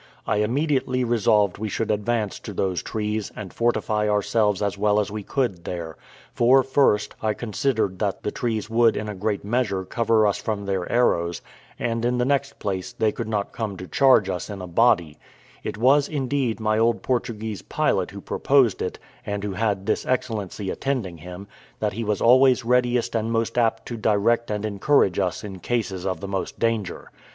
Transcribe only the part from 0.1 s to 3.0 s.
I immediately resolved we should advance to those